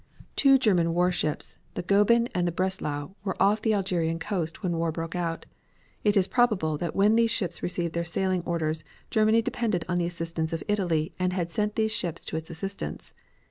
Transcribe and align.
Two 0.35 0.57
German 0.57 0.95
war 0.95 1.11
ships, 1.11 1.59
the 1.75 1.83
Goeben 1.83 2.27
and 2.33 2.47
the 2.47 2.51
Breslau, 2.51 3.11
were 3.23 3.39
off 3.39 3.61
the 3.61 3.75
Algerian 3.75 4.17
coast 4.17 4.63
when 4.63 4.75
war 4.77 4.91
broke 4.91 5.15
out. 5.15 5.45
It 6.03 6.17
is 6.17 6.27
probable 6.27 6.75
that 6.79 6.95
when 6.95 7.15
these 7.15 7.29
ships 7.29 7.61
received 7.61 7.93
their 7.93 8.03
sailing 8.03 8.41
orders, 8.43 8.83
Germany 9.11 9.43
depended 9.43 9.85
on 9.87 9.99
the 9.99 10.07
assistance 10.07 10.53
of 10.53 10.63
Italy, 10.67 11.13
and 11.19 11.33
had 11.33 11.51
sent 11.51 11.75
these 11.75 11.91
ships 11.91 12.25
to 12.25 12.35
its 12.35 12.49
assistance. 12.49 13.13